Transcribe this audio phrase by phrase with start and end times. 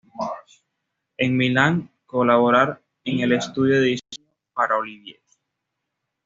[1.17, 5.37] En Milán colaborar en el estudio de diseño para Olivetti.